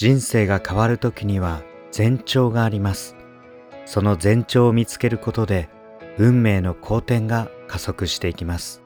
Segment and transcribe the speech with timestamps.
[0.00, 1.62] 人生が変わる時には
[1.94, 3.16] 前兆があります。
[3.84, 5.68] その前兆を見つけることで
[6.16, 8.80] 運命の好転が加速していきます。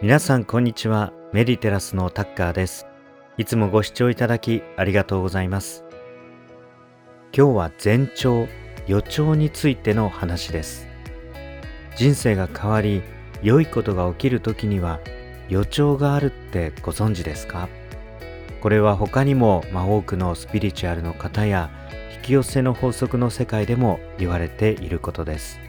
[0.00, 1.12] 皆さんこんにちは。
[1.32, 2.86] メディテラスのタッカーです。
[3.36, 5.82] いつもご視聴いただきありがとうございます。
[7.36, 8.46] 今日は前兆
[8.86, 10.86] 予兆についての話です。
[11.96, 13.02] 人生が変わり
[13.42, 15.00] 良いことが起きる時には
[15.48, 17.68] 予兆があるってご存知ですか？
[18.64, 21.68] これは他にも、まあ、多くのスピリチュアルの方や
[22.16, 25.60] 引き寄せの法則の世界でも言われていることです。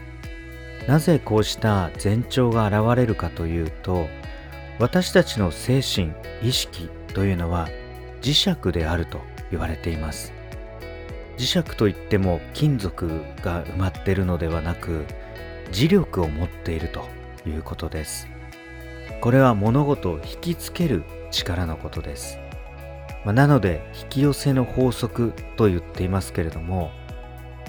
[0.88, 4.08] なぜこうした前兆が現れるかというと
[4.78, 7.68] 私たちの精神意識というのは
[8.22, 9.20] 磁石であると
[9.50, 10.32] 言われています。
[11.36, 13.08] 磁石といっても金属
[13.42, 15.04] が埋まっているのではなく
[15.70, 17.06] 磁力を持っていると
[17.46, 18.26] いうことです。
[19.20, 22.38] これは物事を引きつける力のことです。
[23.26, 26.92] まあ、なので引き寄せの法則と言っていますけれども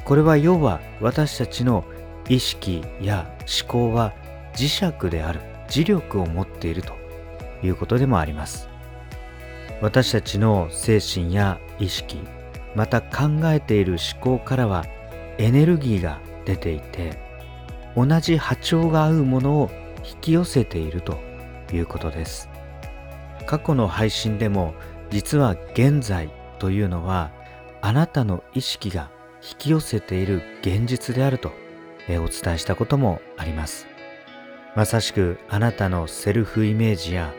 [0.05, 1.83] これは要は私たちの
[2.29, 3.27] 意識や
[3.61, 4.13] 思考は
[4.53, 6.93] 磁石である磁力を持っていると
[7.63, 8.69] いうことでもあります。
[9.81, 12.19] 私たちの精神や意識
[12.75, 14.85] また考えている思考からは
[15.37, 17.19] エネルギーが出ていて
[17.95, 19.71] 同じ波長が合うものを
[20.05, 21.19] 引き寄せていると
[21.73, 22.47] いうことです。
[23.45, 24.73] 過去の配信でも
[25.09, 27.31] 実は現在というのは
[27.81, 29.09] あなたの意識が
[29.41, 31.51] 引き寄せている現実であると
[32.09, 33.87] お伝えしたこともあります。
[34.75, 37.33] まさしくあなたのセルフイメージや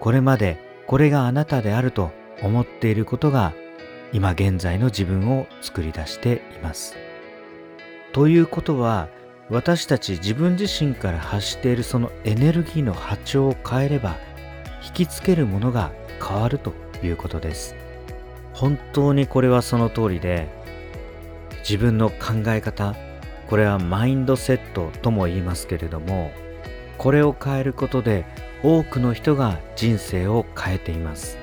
[0.00, 2.10] これまでこれがあなたであると
[2.42, 3.52] 思っていることが
[4.12, 6.96] 今現在の自分を作り出しています。
[8.12, 9.08] ということは
[9.50, 14.16] 私たち自分自身から発しているそのエネルギーの波長を変えれば
[14.86, 15.92] 引きつけるものが
[16.26, 17.74] 変わるということです。
[18.52, 20.48] 本当にこれはその通りで
[21.60, 22.96] 自分の考え方
[23.48, 26.32] これはマインドセットとも言いますけれども
[26.96, 28.26] これを変えることで
[28.62, 31.38] 多くの人が人生を変えています。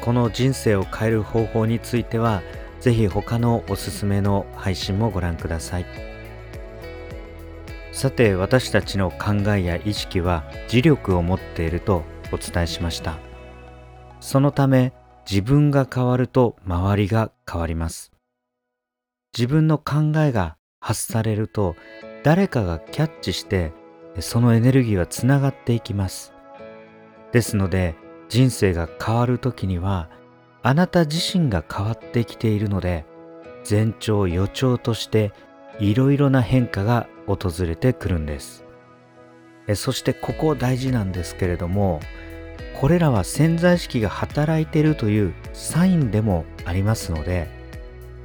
[0.00, 2.42] この人生を変える方法については
[2.80, 5.86] ぜひ他のおすすめの配信もご覧ください。
[7.90, 13.25] さて私たちの考えや意識は磁力を持っているとお伝えしました。
[14.20, 14.92] そのため
[15.28, 18.12] 自分が変わると周りが変わります。
[19.36, 21.76] 自分の考えが発されると
[22.22, 23.72] 誰かがキャッチして
[24.20, 26.32] そのエネルギーはつながっていきます。
[27.32, 27.94] ですので
[28.28, 30.08] 人生が変わる時には
[30.62, 33.04] あなた自身が変わってきているので
[33.68, 35.32] 前兆予兆として
[35.78, 38.64] いろいろな変化が訪れてくるんです。
[39.74, 42.00] そしてここ大事なんですけれども
[42.80, 47.48] これらは潜在意識が働いているというサインでもありますので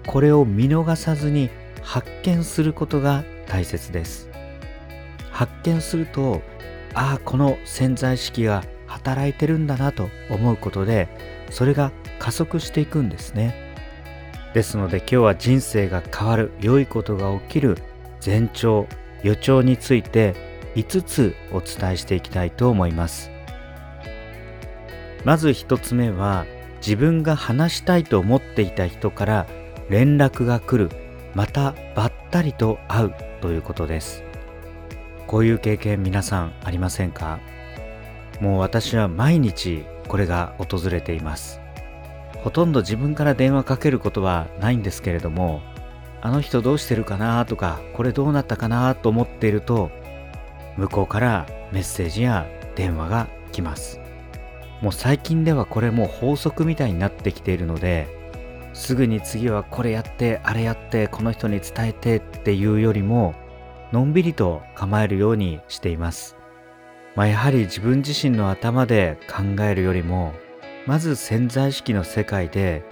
[0.06, 1.50] これを見逃さずに
[1.82, 4.30] 発見することが大切です。
[5.32, 6.42] 発見すると
[6.94, 11.08] ああこの潜在意識が働いてるんだなと思うことで
[11.50, 13.74] それが加速していくんですね。
[14.54, 17.78] ですので今日は人生が変わる良いことが起きる
[18.24, 18.88] 前兆
[19.24, 20.36] 予兆について
[20.76, 23.31] 5つお伝えしていきたいと思います。
[25.24, 26.46] まず1つ目は
[26.78, 29.48] 自分が話したいと思っていた人から
[29.90, 30.96] 連絡が来る
[31.36, 34.24] またばったりと会うということです。
[35.28, 37.40] こういう経験皆さんありませんか？
[38.42, 41.62] もう私は毎日これが訪れています。
[42.38, 45.62] ほとんど自分から電話かけることはないんですけれども
[46.22, 49.92] あの人どうしてるかなとかこれどうなったかなと思っていると
[50.76, 54.01] 向こうからメッセージや電話が来ます。
[54.82, 58.08] もう最近ではこれもう法則みたいになってきているので
[58.74, 63.36] すぐに次はこれやってあれやってこの人に伝えてっていうよりも
[63.92, 66.36] のんびりと構えるようにしています、
[67.16, 70.34] まあ、やはり自分自身の頭で考えるよりも
[70.88, 72.84] まず潜在意識の世界で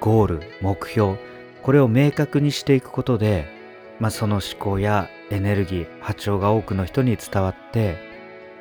[0.00, 1.16] ゴール目標
[1.62, 3.46] これを明確にしていくことで、
[4.00, 7.98] まあ、その思考やエネルギー波長が多くの人に伝わって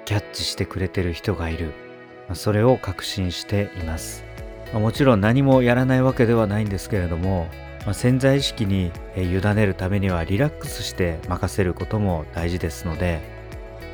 [0.05, 1.84] キャッチしてくれてる人がいる。
[2.33, 4.25] それを確信しています。
[4.73, 7.47] もちろん何もやらないわけではないんですけれども
[7.93, 13.21] 潜在意識に委ねるためにはリラックスして任せることも大事ですので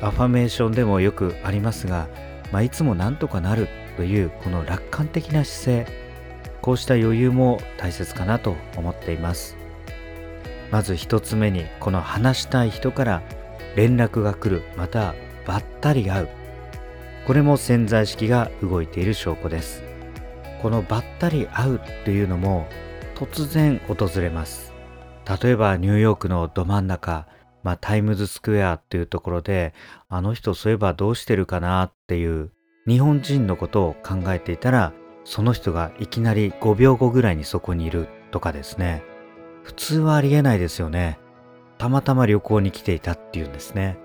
[0.00, 2.08] アファメーションでもよくありますが、
[2.50, 6.02] まあ、いつもなんとかなるというこの楽観的な姿勢
[6.62, 9.56] こうした余裕も大切かなと思っています。
[10.70, 13.22] まず一つ目にこの話したい人から
[13.76, 15.14] 連絡が来るまた
[15.46, 16.41] ばったり会う。
[17.26, 19.82] これも潜在意識が動いている証拠です。
[20.60, 22.66] このばったり会うっていうのも
[23.14, 24.72] 突然訪れます。
[25.42, 27.26] 例えばニューヨークのど真ん中、
[27.62, 29.72] まあ、タイムズスクエアっていうところで
[30.08, 32.50] あの人そういえばどうしてるかなっていう
[32.88, 34.92] 日本人のことを考えていたら
[35.24, 39.04] その人がいきなり5秒後ぐらいにそこにいるとかですね。
[39.62, 41.20] 普通はありえないですよね。
[41.78, 43.98] たまたま旅行に来ていたっていうんですね。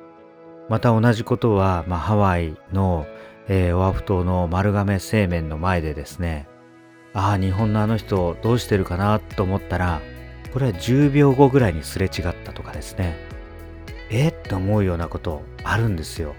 [0.69, 3.05] また同じことは、まあ、ハワイの、
[3.47, 6.47] えー、オアフ島の丸亀製麺の前でですね
[7.13, 10.01] ああ日本のあの人どうしてるかなと思ったら
[10.53, 13.15] これは10秒後ぐらいにすれ違ったとかですね。
[14.09, 16.35] えって思うようなことあるんですよ。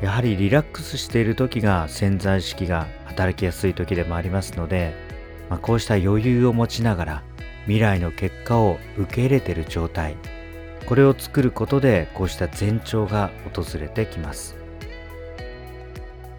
[0.00, 4.94] やはりリラックスしている時が潜在意識が働きやすい時でもありますので、
[5.48, 7.22] まあ、こうした余裕を持ちながら
[7.64, 10.16] 未来の結果を受け入れている状態。
[10.86, 14.56] これを作ることでこうした前兆が訪れてきます。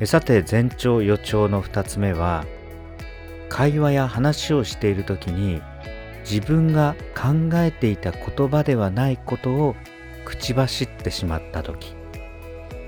[0.06, 2.45] さて前兆予兆の2つ目は
[3.50, 5.62] 会話や話をしている時に
[6.30, 9.75] 自分が考えていた言葉ではないことを
[10.25, 11.95] 口走ってしまった時。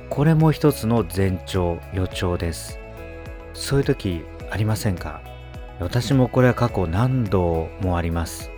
[0.10, 2.80] これも一つの前兆予兆です。
[3.54, 5.22] そういう時ありませんか？
[5.80, 8.52] 私もこれは過去何度もあります。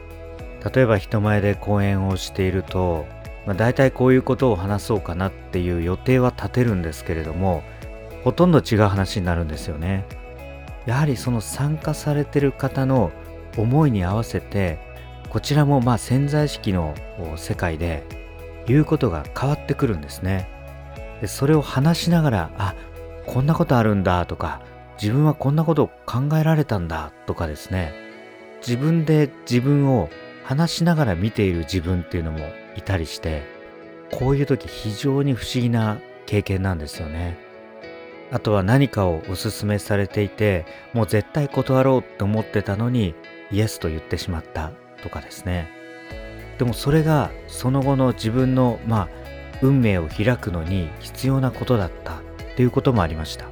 [0.73, 3.05] 例えば人前で講演をしていると、
[3.45, 7.63] まあ、大体こういうことを話そうかなっていう予定は立てるんですけれども
[8.23, 10.05] ほとんど違う話になるんですよね。
[10.85, 13.11] やはりその参加されてる方の
[13.57, 14.79] 思いに合わせて
[15.29, 16.95] こちらもまあ潜在意識の
[17.35, 18.03] 世界で
[18.65, 20.49] 言うことが変わってくるんですね。
[21.21, 22.75] でそれを話しながらあ
[23.25, 24.61] こんなことあるんだとか
[25.01, 27.93] 自分はこんなことを考えられたんだとかですね。
[28.65, 30.09] 自分で自分を
[30.47, 32.39] 話しながら見ている自分っていうのも
[32.77, 33.44] いたりして
[34.13, 37.38] こういう時非常に不思議な経験なんですよね
[38.31, 43.13] あとは何かをおすすめされていてもう絶対断ろうと思ってたのに
[43.51, 44.71] イエスと言ってしまった
[45.03, 45.69] とかですね
[46.59, 49.09] でもそれがその後の自分のまあ
[49.61, 52.19] 運命を開くのに必要なことだったっ
[52.55, 53.47] ていうこともありました。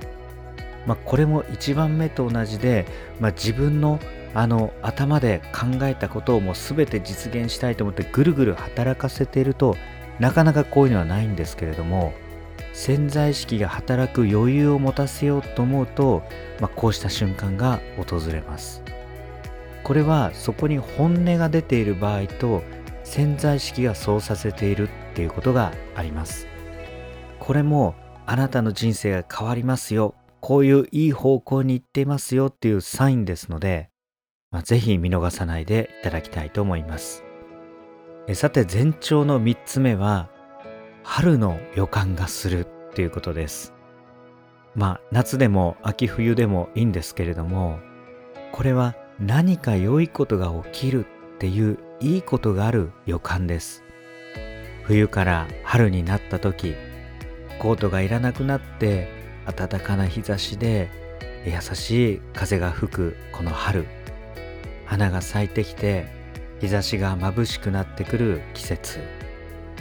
[0.86, 2.86] まあ、これも1番目と同じで、
[3.20, 4.00] まあ、自分の
[4.36, 9.78] あの頭で考えたことをもう全て実現したいと思ってぐるぐる働かせていると
[10.20, 12.14] なかなかこういうのはないんですけれども
[12.74, 16.22] 潜在意識が働く余裕を持たせようと思うと、
[16.60, 18.84] まあ、こうした瞬間が訪れます。
[19.84, 22.64] これはそこに本音が出ている場合と
[23.04, 26.48] 潜在意識がそうさせているっていうことがあります。
[27.40, 27.96] これも
[28.26, 30.16] あなたの人生が変わりますよ。
[30.42, 33.90] こういういい方向に行っていますよっていうサインですので、
[34.56, 37.26] まあ、ぜひ見逃さないでいただきたいと思います。
[38.26, 40.30] えさて前兆の3つ目は
[41.04, 43.74] 春の予感がするっていうことです。
[44.74, 47.80] まあ夏でも秋冬でもいいんですけれども
[48.54, 53.84] これは何か良いことが起きるっていういいことがある予感です。
[54.84, 56.76] 冬から春になった時
[57.60, 59.10] コートがいらなくなって
[59.54, 60.90] 暖かな日差しで
[61.46, 63.86] 優しい風が吹くこの春。
[64.86, 66.08] 花が咲いてきて
[66.62, 69.00] 日差しが眩しくなってくる季節。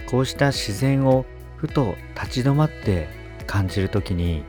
[0.06, 1.24] こうした自然を
[1.56, 3.08] ふと立ち止まって
[3.46, 4.44] 感じる時に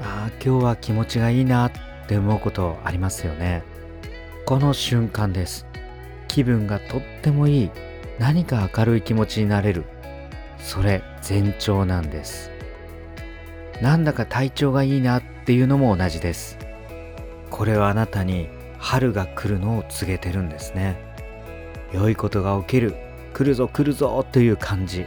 [0.00, 1.72] ああ今日は気持ちがいいなっ
[2.08, 3.62] て思うことありますよね。
[4.44, 5.66] この瞬間です。
[6.28, 7.70] 気分がとってもいい。
[8.18, 9.84] 何か明るい気持ちになれる。
[10.58, 12.50] それ前兆なんです。
[13.82, 16.58] なんだか体調がいいなっていうのも同じです。
[17.50, 18.48] これはあなたに
[18.78, 20.96] 春が来るのを告げてるんですね。
[21.92, 22.94] 良いことが起きる。
[23.32, 25.06] 来るぞ来るぞという感じ。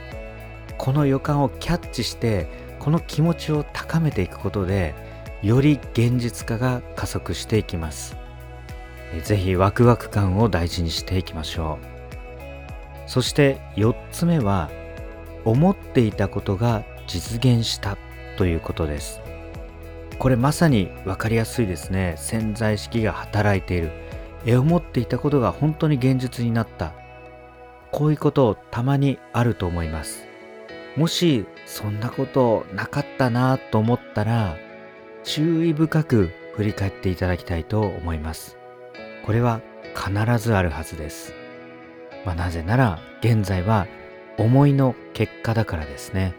[0.78, 2.48] この予感をキャッチして
[2.78, 4.94] この気持ちを高めていくことで
[5.42, 8.16] より現実化が加速していきます。
[9.24, 13.10] ぜひワクワク感を大事にしていきましょう。
[13.10, 14.70] そして4つ目は
[15.44, 17.98] 思っていたことが実現した
[18.36, 19.20] ということです。
[20.20, 23.90] これまさに分かりやすいですね潜在意識が働いている
[24.46, 26.94] え思っていたことが本当に現実になった
[27.90, 30.28] こういうことたまにあると思います
[30.96, 34.56] もしそんなことなかったなと思ったら
[35.24, 38.56] 注意深く振り返っていただきたいと思います
[39.24, 39.60] これは
[39.94, 41.34] 必ずあるはずです。
[42.24, 43.86] まあ、なぜなら現在は
[44.38, 46.34] 思いの結果だからですね。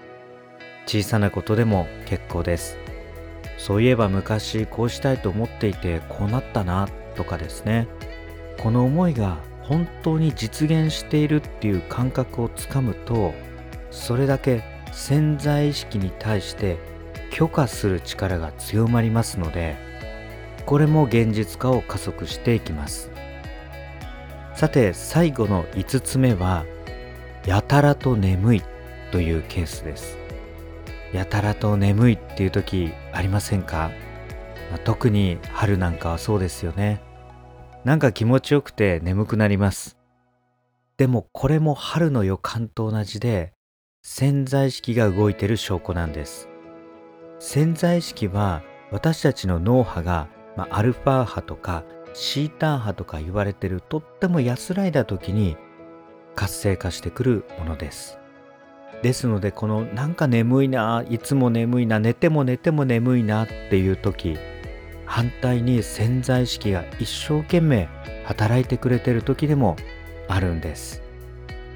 [0.85, 2.77] 小さなことでも結構です。
[3.61, 7.87] そういえば昔こうしたいと思っていてこうなったなとかですね。
[8.57, 13.35] この思いが本当に実現しているっていう感覚をつかむと
[13.91, 16.77] それだけ潜在意識に対して
[17.29, 19.77] 許可する力が強まりますので
[20.65, 23.11] これも現実化を加速していきます
[24.55, 26.65] さて最後の5つ目は
[27.45, 28.63] やたらと眠い
[29.11, 30.20] というケースです
[31.13, 33.91] やたらと眠いっていう時ありませんか、
[34.69, 37.01] まあ、特に春なんかはそうですよね。
[37.83, 39.97] なんか気持ちよくて眠くなります。
[40.97, 43.53] でもこれも春の予感と同じで
[44.03, 46.47] 潜在意識が動いてる証拠なんです。
[47.39, 55.57] 潜在意識は私たちの脳波が、まあ、アルファ波とかシーター波とか言われてるとっても安らいだ時に
[56.35, 58.20] 活性化してくるものです。
[59.01, 64.37] ですのでこのなんか眠いないつも眠いな寝ても寝ても眠いなっていう時
[65.05, 67.89] 反対に潜在意識が一生懸命
[68.25, 69.75] 働いてくれてる時でも
[70.27, 71.01] あるんです。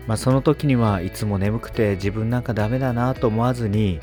[0.08, 4.00] まあその時にはいつも眠くて自分なんかダメだなと思わずに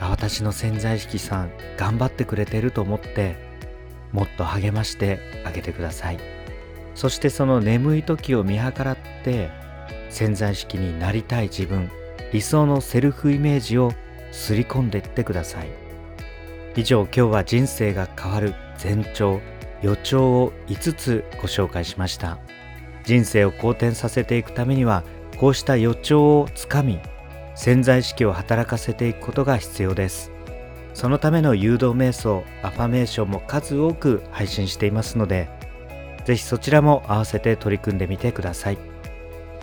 [0.00, 3.36] あ私の潜在意識さん頑張ってくれてると思って
[4.12, 6.18] もっと励ましてあげてください。
[6.94, 9.50] そしてその眠い時を見計らって
[10.08, 11.90] 潜在意識になりたい自分
[12.36, 13.92] 理想のセルフイメージを
[14.30, 15.68] すり込んでいってください。
[16.76, 19.40] 以上今日は人生が変わる前兆
[19.80, 22.36] 予兆を5つご紹介しました。
[23.04, 25.02] 人生を好転させていくためには
[25.38, 26.98] こうした予兆をつかみ
[27.54, 30.30] 潜在意識を働かせていくことが必要です。
[30.92, 35.48] そのための誘導瞑想アファメーションも数多く配信していますので
[36.26, 38.78] ぜひそちらも合わせて取り組んでみてください。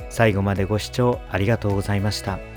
[0.09, 2.52] 最後までご視聴ありがとうございました。